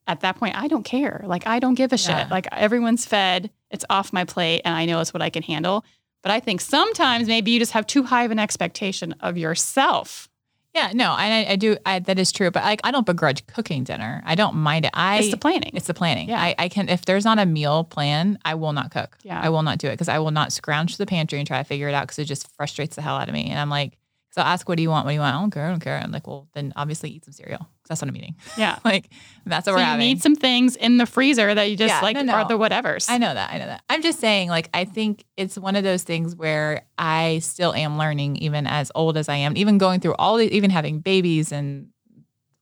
[0.07, 1.23] at that point I don't care.
[1.27, 2.23] Like I don't give a Yeah.
[2.25, 2.31] shit.
[2.31, 5.85] Like everyone's fed, it's off my plate and I know it's what I can handle.
[6.23, 10.29] But I think sometimes maybe you just have too high of an expectation of yourself.
[10.75, 11.77] Yeah, no, I, I do.
[11.87, 14.21] I, that is true, but like, I don't begrudge cooking dinner.
[14.27, 14.91] I don't mind it.
[14.93, 15.71] I it's the planning.
[15.75, 16.29] It's the planning.
[16.29, 16.43] Yeah.
[16.43, 19.17] I, I can if there's not a meal plan, I will not cook.
[19.23, 19.41] Yeah.
[19.41, 21.65] I will not do it because I will not scrounge the pantry and try to
[21.65, 23.51] figure it out because it just frustrates the hell out of me.
[23.51, 23.97] And I'm like,
[24.35, 25.05] so ask, what do you want?
[25.05, 25.37] What do you want?
[25.37, 25.67] I don't care.
[25.67, 25.97] I don't care.
[26.03, 28.35] I'm like, well, then obviously eat some cereal 'cause that's what I'm eating.
[28.59, 28.79] yeah.
[28.85, 29.11] like
[29.47, 30.01] that's what So we're you having.
[30.01, 32.33] need some things in the freezer that you just Yeah, like no, no.
[32.33, 33.09] are the whatevers.
[33.09, 33.53] I know that.
[33.53, 33.83] I know that.
[33.89, 37.97] I'm just saying, like, I think it's one of those things where I still am
[37.97, 41.53] learning, even as old as I am, even going through all the, even having babies
[41.53, 41.89] and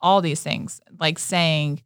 [0.01, 1.83] all these things, like saying,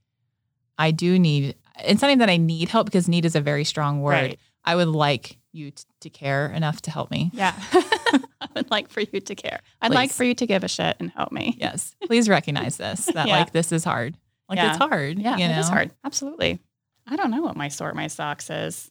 [0.79, 4.01] I do need, it's something that I need help because need is a very strong
[4.03, 4.13] word.
[4.13, 4.39] Right.
[4.65, 7.31] I would like you t- to care enough to help me.
[7.33, 7.55] Yeah.
[7.73, 9.61] I would like for you to care.
[9.81, 11.57] I'd like for you to give a shit and help me.
[11.59, 11.95] Yes.
[12.07, 13.39] Please recognize this, that Yeah.
[13.39, 14.17] like this is hard.
[14.49, 14.69] Like Yeah.
[14.69, 15.19] it's hard.
[15.19, 15.91] Yeah, You know, it is hard.
[16.05, 16.61] Absolutely.
[17.07, 18.91] I don't know what my sort my socks is.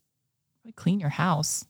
[0.67, 1.65] I Clean your house.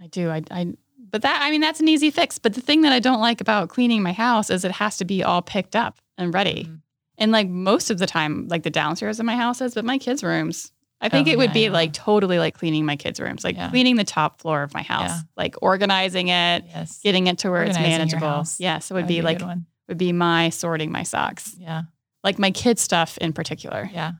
[0.00, 0.30] I do.
[0.30, 0.72] I, I,
[1.10, 2.38] but that, I mean, that's an easy fix.
[2.38, 5.04] But the thing that I don't like about cleaning my house is it has to
[5.04, 6.64] be all picked up and ready.
[6.64, 6.80] Mhm.
[7.18, 9.98] And like most of the time, like the downstairs of my house is, but my
[9.98, 11.70] kids' rooms, I think Oh, it would yeah, be yeah.
[11.70, 13.70] like totally like cleaning my kids' rooms, like Yeah.
[13.70, 17.00] cleaning the top floor of my house, like organizing it, Yes.
[17.02, 18.44] getting it to where it's Organizing your manageable.
[18.58, 19.40] Yes, it would That'd be a like
[19.88, 21.82] would be my sorting my socks, Yeah.
[22.22, 23.90] like my kids' stuff in particular.
[23.92, 24.12] Yeah.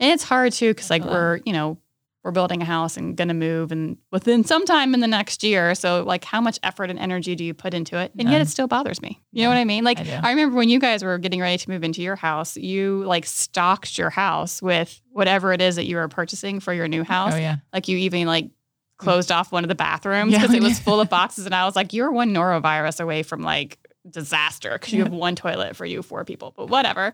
[0.00, 1.78] And it's hard too because like we're you know
[2.24, 5.74] we're building a house and gonna move and within some time in the next year.
[5.74, 8.12] So like how much effort and energy do you put into it?
[8.18, 9.20] And yet it still bothers me.
[9.30, 9.84] You Yeah, know what I mean?
[9.84, 10.20] Like I.
[10.24, 13.26] I remember when you guys were getting ready to move into your house, you like
[13.26, 17.04] stocked your house with whatever it is that you were purchasing for your new oh,
[17.04, 17.34] house.
[17.34, 17.56] Oh yeah.
[17.74, 18.50] Like you even like mm.
[18.96, 21.44] closed off one of the bathrooms because we it was full of boxes.
[21.44, 25.36] And I was like, you're one norovirus away from like disaster because you have one
[25.36, 26.54] toilet for you four people.
[26.56, 27.12] But whatever.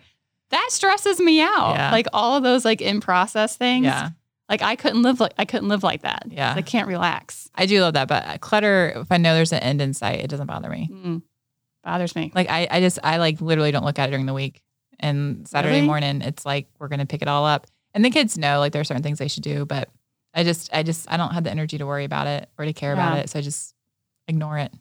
[0.51, 1.75] That stresses me out.
[1.75, 1.91] Yeah.
[1.91, 3.87] Like all of those like in process things.
[3.87, 4.11] Yeah.
[4.51, 6.25] Like I couldn't live like I couldn't live like that.
[6.29, 6.53] Yeah.
[6.57, 7.49] I can't relax.
[7.55, 8.93] I do love that, but clutter.
[8.97, 10.91] If I know there's an end in sight, it doesn't bother me.
[10.93, 11.23] Mm.
[11.85, 12.33] Bothers me.
[12.35, 14.63] Like I, I just, I like literally don't look at it during the week.
[14.99, 15.87] And Saturday Really?
[15.87, 17.69] morning, it's like we're gonna pick it all up.
[17.95, 19.89] And the kids know like there are certain things they should do, but
[20.35, 22.73] I just, I just, I don't have the energy to worry about it or to
[22.73, 23.75] care about it, so I just
[24.29, 24.73] ignore it.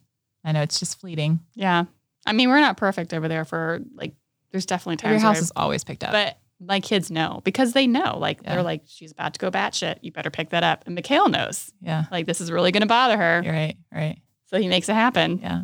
[0.43, 1.39] I know it's just fleeting.
[1.55, 1.85] Yeah.
[2.25, 4.13] I mean, we're not perfect over there for like
[4.51, 6.11] there's definitely Your times where house is always picked up.
[6.11, 8.17] But my kids know because they know.
[8.17, 8.55] Like Yeah.
[8.55, 9.99] they're like, she's about to go batshit.
[10.01, 10.83] You better pick that up.
[10.85, 11.71] And Mikhail knows.
[11.81, 13.41] yeah, Like this is really going to bother her.
[13.43, 14.19] you're right, right.
[14.47, 15.39] So he makes it happen.
[15.41, 15.63] Yeah.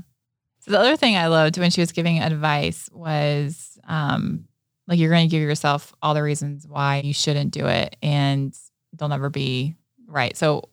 [0.60, 4.46] So the other thing I loved when she was giving advice was um,
[4.88, 8.56] like you're going to give yourself all the reasons why you shouldn't do it, and
[8.94, 9.76] they'll never be
[10.08, 10.36] right.
[10.38, 10.70] So,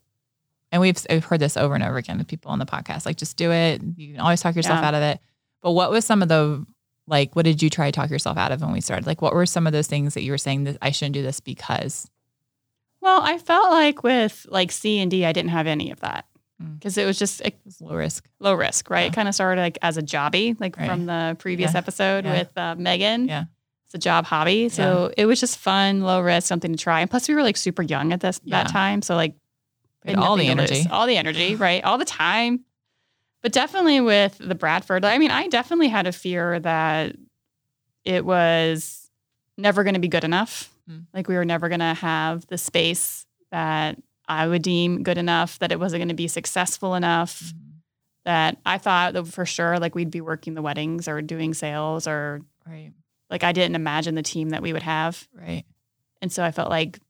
[0.71, 3.05] and we've, we've heard this over and over again with people on the podcast.
[3.05, 3.83] Like, just do it.
[3.97, 4.89] You can always talk yourself Yeah.
[4.89, 5.21] out of it.
[5.63, 6.65] But what was some of the
[7.07, 7.35] like?
[7.37, 9.07] What did you try to talk yourself out of when we started?
[9.07, 11.23] Like, what were some of those things that you were saying that I shouldn't do
[11.23, 12.09] this because?
[13.01, 16.27] Well, I felt like with like C and D, I didn't have any of that
[16.63, 16.79] Mm.
[16.79, 18.29] because it was just like, It's low risk.
[18.39, 19.01] low risk, right?
[19.03, 19.07] Yeah.
[19.09, 20.87] It kind of started like as a jobby, like Right.
[20.89, 21.79] from the previous Yeah.
[21.79, 22.39] episode Yeah.
[22.39, 23.27] with uh, Megan.
[23.27, 23.45] Yeah.
[23.87, 24.69] It's a job hobby.
[24.69, 27.01] So it was just fun, low risk, something to try.
[27.01, 29.03] And plus, we were like super young at this that time.
[29.03, 29.35] So, like,
[30.05, 30.87] We had had all the energy.
[30.91, 31.83] all the energy, right?
[31.85, 32.61] All the time.
[33.43, 37.17] But definitely with the Bradford, I mean, I definitely had a fear that
[38.05, 39.11] it was
[39.59, 40.73] never going to be good enough.
[40.89, 41.07] Mm.
[41.13, 45.59] Like we were never going to have the space that I would deem good enough,
[45.59, 47.69] that it wasn't going to be successful enough, Mm-hmm.
[48.25, 52.07] that I thought that for sure, like we'd be working the weddings or doing sales
[52.07, 52.93] or Right.
[53.31, 55.27] like I didn't imagine the team that we would have.
[55.35, 55.65] Right.
[56.21, 57.01] And so I felt like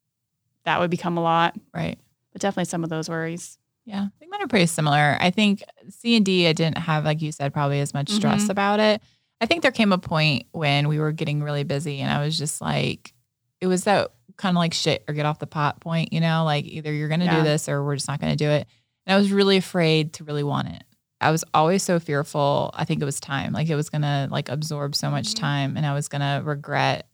[0.65, 1.99] that would become a lot, Right.
[2.33, 3.59] but definitely some of those worries.
[3.85, 5.17] Yeah, I think mine are pretty similar.
[5.21, 8.45] I think C and D, I didn't have, like you said, probably as much stress
[8.45, 8.51] Mhm.
[8.51, 9.03] about it.
[9.41, 12.39] I think there came a point when we were getting really busy, and I was
[12.39, 13.13] just like,
[13.61, 16.45] it was that kind of like shit or get off the pot point, you know,
[16.45, 17.39] like either you're going to Yeah.
[17.39, 18.67] do this or we're just not going to do it.
[19.07, 20.85] And I was really afraid to really want it.
[21.21, 22.71] I was always so fearful.
[22.75, 25.39] I think it was time, like it was going to like absorb so much Mhm.
[25.41, 27.09] time, and I was going to regret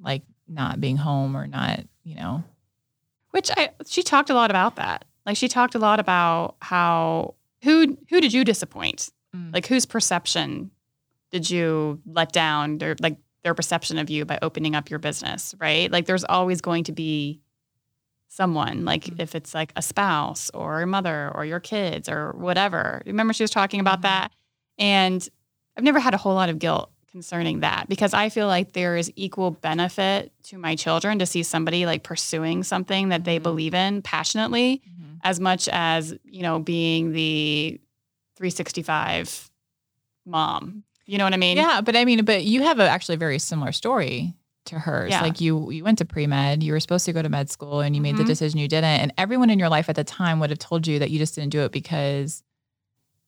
[0.00, 2.44] like not being home or not you know,
[3.32, 5.04] Which I she talked a lot about that.
[5.26, 7.34] Like she talked a lot about how
[7.64, 9.10] who who did you disappoint?
[9.34, 9.52] Mm.
[9.52, 10.70] Like whose perception
[11.32, 12.78] did you let down?
[12.78, 15.90] Their like their perception of you by opening up your business, right?
[15.90, 17.40] Like there's always going to be
[18.28, 19.20] someone, like Mhm.
[19.20, 23.02] if it's like a spouse or a mother or your kids or whatever.
[23.06, 24.02] Remember she was talking about Mhm.
[24.02, 24.32] that?
[24.78, 25.28] And
[25.76, 28.96] I've never had a whole lot of guilt concerning that because I feel like there
[28.96, 33.42] is equal benefit to my children to see somebody like pursuing something that they Mhm.
[33.44, 34.95] believe in passionately Mhm.
[35.22, 37.80] As much as, you know, being the
[38.36, 39.50] 365
[40.24, 40.82] mom.
[41.06, 41.56] You know what I mean?
[41.56, 44.34] yeah, but I mean, but you have a, actually a very similar story
[44.66, 45.10] to hers.
[45.12, 45.22] Yeah.
[45.22, 47.80] Like you, you went to pre med, you were supposed to go to med school,
[47.80, 48.26] and you made the Mhm.
[48.26, 48.84] decision you didn't.
[49.00, 51.36] And everyone in your life at the time would have told you that you just
[51.36, 52.42] didn't do it because,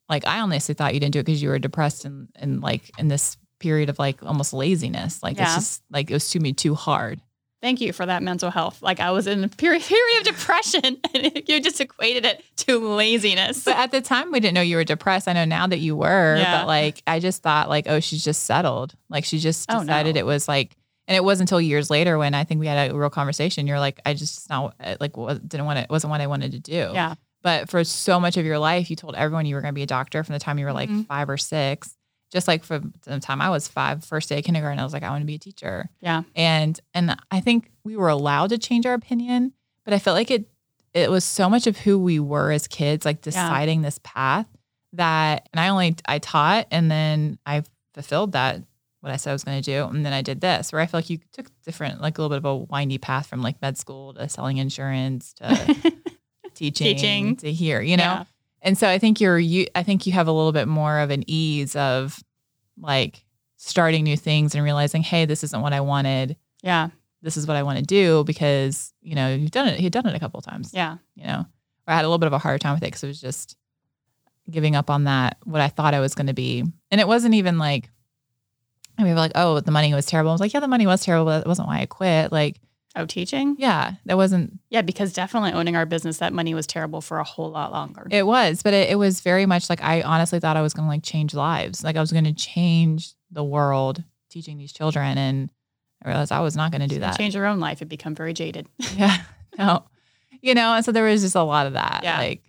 [0.08, 2.90] like, I honestly thought you didn't do it because you were depressed and and like
[2.98, 5.22] in this period of like almost laziness.
[5.22, 7.20] Like it's just like it was to me too hard.
[7.60, 8.80] Thank you for that mental health.
[8.82, 12.78] Like I was in a period, period of depression and you just equated it to
[12.78, 13.64] laziness.
[13.64, 15.26] But at the time, we didn't know you were depressed.
[15.28, 16.60] I know now that you were, Yeah.
[16.60, 18.94] but like, I just thought like, oh, she's just settled.
[19.08, 20.20] Like she just Oh, decided no.
[20.20, 20.76] it was like,
[21.08, 23.66] and it wasn't until years later when I think we had a real conversation.
[23.66, 25.90] You're like, I just not like didn't want it.
[25.90, 26.90] Wasn't what I wanted to do.
[26.94, 27.14] yeah.
[27.42, 29.84] But for so much of your life, you told everyone you were going to be
[29.84, 31.06] a doctor from the time you were like Mhm.
[31.06, 31.96] five or six.
[32.30, 35.02] Just like from the time I was five, first day of kindergarten, I was like,
[35.02, 35.88] I want to be a teacher.
[36.00, 36.22] Yeah.
[36.36, 39.52] And and I think we were allowed to change our opinion,
[39.84, 40.48] but I felt like it
[40.94, 44.46] it was so much of who we were as kids, like deciding this path
[44.94, 47.62] that and I only I taught and then I
[47.94, 48.62] fulfilled that
[49.00, 49.84] what I said I was going to do.
[49.84, 52.30] And then I did this where I feel like you took different, like a little
[52.34, 55.46] bit of a windy path from like med school to selling insurance to
[56.54, 57.36] teaching, Teaching.
[57.36, 58.02] to here, you know?
[58.02, 58.24] Yeah.
[58.68, 61.10] And so I think you're you I think you have a little bit more of
[61.10, 62.22] an ease of
[62.76, 63.24] like
[63.56, 66.36] starting new things and realizing, hey, this isn't what I wanted.
[66.62, 66.90] Yeah.
[67.22, 70.04] This is what I want to do because, you know, you've done it, you've done
[70.04, 70.72] it a couple of times.
[70.74, 70.98] Yeah.
[71.14, 71.46] You know.
[71.86, 73.56] I had a little bit of a hard time with it because it was just
[74.50, 76.62] giving up on that what I thought I was gonna be.
[76.90, 77.88] And it wasn't even like
[78.98, 80.30] I mean, like, oh, the money was terrible.
[80.30, 82.32] I was like, yeah, the money was terrible, but that wasn't why I quit.
[82.32, 82.60] Like,
[82.96, 83.54] Oh, teaching?
[83.58, 87.24] yeah, that wasn't Yeah, because definitely owning our business, that money was terrible for a
[87.24, 88.06] whole lot longer.
[88.10, 90.86] It was, but it, it was very much like I honestly thought I was going
[90.86, 91.84] to like change lives.
[91.84, 95.18] Like I was going to change the world teaching these children.
[95.18, 95.50] And
[96.02, 97.16] I realized I was not going to do that.
[97.16, 98.66] Change your own life and become very jaded.
[98.96, 99.16] Yeah.
[99.56, 99.84] No.
[100.40, 102.00] You know, and so there was just a lot of that.
[102.04, 102.18] Yeah.
[102.18, 102.42] Like,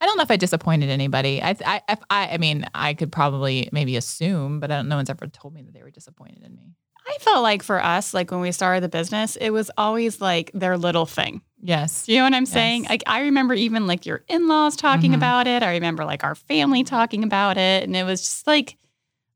[0.00, 1.42] I don't know if I disappointed anybody.
[1.42, 4.96] I, I, if I, I mean, I could probably maybe assume, but I don't, no
[4.96, 6.74] one's ever told me that they were disappointed in me.
[7.06, 10.50] I felt like for us, like when we started the business, it was always like
[10.54, 11.42] their little thing.
[11.60, 12.08] Yes.
[12.08, 12.84] You know what I'm saying?
[12.84, 15.16] Like I remember even like your in-laws talking Mhm.
[15.16, 15.62] about it.
[15.62, 18.76] I remember like our family talking about it, and it was just like,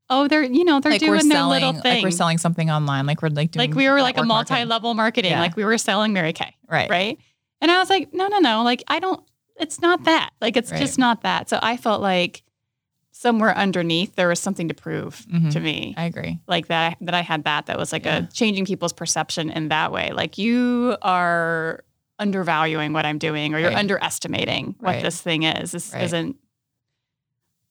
[0.09, 1.95] oh, they're you know they're like doing their selling, little thing.
[1.95, 3.05] like we're selling something online.
[3.05, 5.31] Like we're like doing Like we were like a multi-level marketing.
[5.31, 5.39] Yeah.
[5.39, 6.89] Like we were selling Mary Kay, Right.
[6.89, 7.17] right?
[7.61, 8.63] And I was like, no, no, no.
[8.63, 9.21] Like I don't.
[9.59, 10.31] It's not that.
[10.41, 10.79] Like it's Right.
[10.79, 11.49] just not that.
[11.49, 12.41] So I felt like
[13.21, 15.51] somewhere underneath there was something to prove Mhm.
[15.51, 15.93] to me.
[15.97, 16.39] I agree.
[16.47, 18.17] like that that I had that that was like Yeah.
[18.19, 20.11] a changing people's perception in that way.
[20.13, 21.83] Like you are
[22.17, 23.77] undervaluing what I'm doing or you're Right.
[23.77, 25.03] underestimating what Right.
[25.03, 25.71] this thing is.
[25.73, 26.03] This Right.
[26.03, 26.37] isn't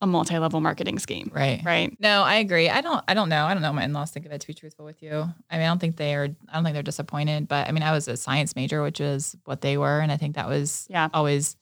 [0.02, 1.30] a multi-level marketing scheme.
[1.34, 1.60] Right.
[1.64, 1.96] Right.
[1.98, 2.68] No, I agree.
[2.68, 3.02] I don't.
[3.08, 3.46] I don't know.
[3.46, 3.70] I don't know.
[3.70, 4.40] what My in-laws think of it.
[4.42, 6.28] To be truthful with you, I mean, I don't think they are.
[6.48, 7.48] I don't think they're disappointed.
[7.48, 10.16] But I mean, I was a science major, which is what they were, and I
[10.18, 11.08] think that was Yeah.
[11.14, 11.56] always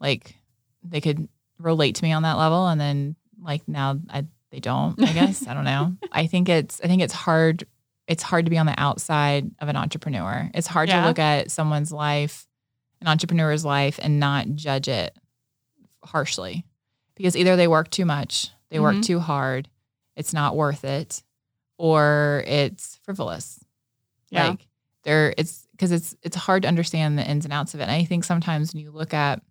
[0.00, 0.34] like
[0.82, 1.28] they could
[1.62, 2.66] relate to me on that level.
[2.68, 5.00] And then like now, I they don't.
[5.02, 5.96] I guess I don't know.
[6.12, 6.80] I think it's.
[6.82, 7.66] I think it's hard.
[8.06, 10.50] It's hard to be on the outside of an entrepreneur.
[10.54, 11.00] It's hard Yeah.
[11.00, 12.46] to look at someone's life,
[13.00, 15.16] an entrepreneur's life, and not judge it
[16.04, 16.64] harshly
[17.14, 19.04] because either they work too much, they work Mhm.
[19.04, 19.68] too hard,
[20.16, 21.22] it's not worth it,
[21.78, 23.64] or it's frivolous.
[24.30, 24.48] Yeah.
[24.50, 24.66] Like
[25.04, 27.84] there it's because it's it's hard to understand the ins and outs of it.
[27.84, 29.42] And I think sometimes when you look at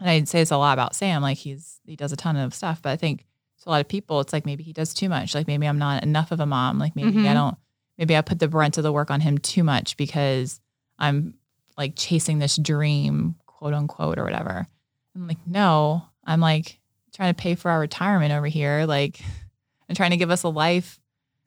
[0.00, 2.54] and I'd say this a lot about Sam, like he's he does a ton of
[2.54, 3.26] stuff, but I think
[3.62, 5.34] to a lot of people it's like maybe he does too much.
[5.34, 6.78] Like maybe I'm not enough of a mom.
[6.78, 7.34] Like maybe I Mhm.
[7.34, 7.56] don't
[7.98, 10.60] maybe I put the brunt of the work on him too much because
[10.98, 11.34] I'm
[11.78, 14.66] like chasing this dream, quote unquote, or whatever.
[15.14, 16.80] I'm like, no, I'm like
[17.12, 18.84] trying to pay for our retirement over here.
[18.86, 19.20] Like,
[19.88, 20.98] and trying to give us a life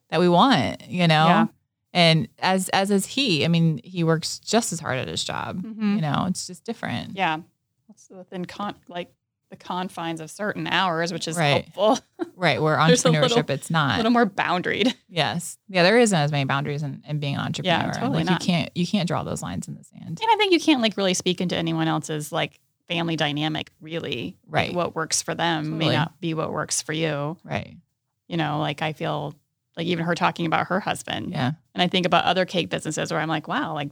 [0.10, 1.26] that we want, you know?
[1.28, 1.46] Yeah.
[1.94, 3.44] And as as is he.
[3.44, 5.62] I mean, he works just as hard at his job.
[5.64, 5.96] Mhm.
[5.96, 7.16] You know, it's just different.
[7.18, 7.40] Yeah.
[8.10, 9.12] Within con- like
[9.50, 11.64] the confines of certain hours, which is Right.
[11.76, 12.00] helpful.
[12.36, 12.62] Right.
[12.62, 14.94] Where entrepreneurship, little- it's not a little more boundaried.
[15.10, 15.58] yes.
[15.70, 17.92] Yeah, there isn't as many boundaries in, in being an entrepreneur.
[17.94, 18.42] totally like not.
[18.42, 20.20] you can't you can't draw those lines in the sand.
[20.22, 24.38] And I think you can't like really speak into anyone else's like family dynamic really.
[24.46, 24.74] Like, Right.
[24.76, 27.38] what works for them may not be what works for you.
[27.44, 27.76] Right.
[28.28, 29.34] You know, like I feel
[29.76, 31.32] like even her talking about her husband.
[31.32, 31.52] Yeah.
[31.74, 33.90] And I think about other cake businesses where I'm like, wow, like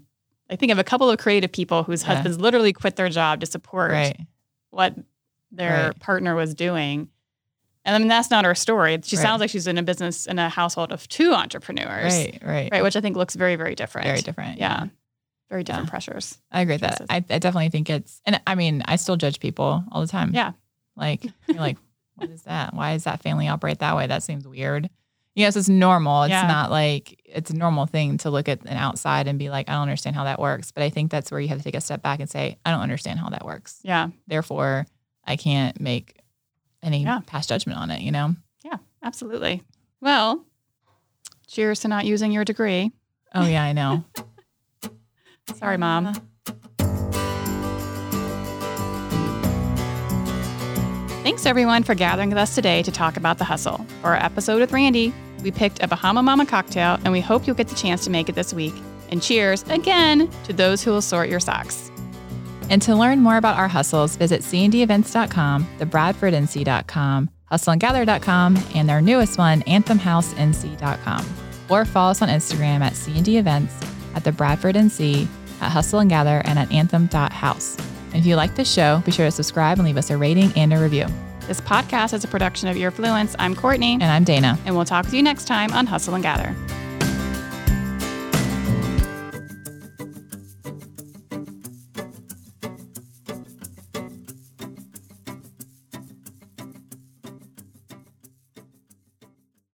[0.49, 2.15] I think of a couple of creative people whose Yeah.
[2.15, 4.19] husbands literally quit their job to support Right.
[4.69, 4.95] what
[5.51, 5.99] their Right.
[5.99, 7.09] partner was doing.
[7.83, 8.99] And I mean, that's not her story.
[9.03, 9.21] She Right.
[9.23, 12.39] sounds like she's in a business in a household of two entrepreneurs, Right.
[12.43, 12.69] Right.
[12.71, 12.83] right?
[12.83, 14.05] Which I think looks very, very different.
[14.07, 14.57] Very different.
[14.59, 14.87] Yeah.
[15.49, 15.91] Very different Yeah.
[15.91, 16.37] pressures.
[16.51, 17.01] I agree with that.
[17.09, 20.33] I, I definitely think it's, and I mean, I still judge people all the time.
[20.33, 20.53] Yeah.
[20.95, 21.77] Like, you're like,
[22.15, 22.73] what is that?
[22.73, 24.07] Why does that family operate that way?
[24.07, 24.89] That seems weird.
[25.35, 26.23] Yes, it's normal.
[26.23, 26.47] It's Yeah.
[26.47, 29.73] not like it's a normal thing to look at an outside and be like, I
[29.73, 30.71] don't understand how that works.
[30.71, 32.71] But I think that's where you have to take a step back and say, I
[32.71, 33.81] don't understand how that works.
[33.83, 34.09] Yeah.
[34.27, 34.85] Therefore,
[35.25, 36.17] I can't make
[36.81, 37.19] any Yeah.
[37.25, 38.33] past judgment on it, you know?
[38.63, 38.77] Yeah.
[39.03, 39.61] Absolutely.
[39.99, 40.45] Well,
[41.47, 42.91] cheers to not using your degree.
[43.33, 44.05] Oh, yeah, I know.
[45.55, 46.13] Sorry, mom.
[51.23, 53.83] Thanks everyone for gathering with us today to talk about the hustle.
[54.01, 55.11] For our episode with Randy,
[55.45, 58.27] we picked a Bahama Mama cocktail and we hope you'll get the chance to make
[58.27, 58.73] it this week.
[59.09, 61.91] And cheers again to those who will sort your socks.
[62.69, 69.61] And to learn more about our hustles, visit cndevents.com, thebradfordnc.com, hustleandgather.com, and their newest one,
[69.61, 71.25] anthemhousenc.com.
[71.69, 73.75] Or follow us on Instagram at C&D Events,
[74.15, 75.27] at the Bradford NC,
[75.61, 77.77] at Hustle and and at anthem.house.
[77.77, 80.51] And if you like this show, be sure to subscribe and leave us a rating
[80.55, 81.05] and a review.
[81.47, 83.35] This podcast is a production of Earfluence.
[83.37, 84.57] I'm Courtney, And I'm Dana.
[84.65, 86.55] and we'll talk with you next time on Hustle and Gather.